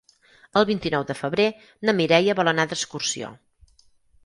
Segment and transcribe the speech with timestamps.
[0.61, 1.45] El vint-i-nou de febrer
[1.89, 3.33] na Mireia vol anar d'excursió.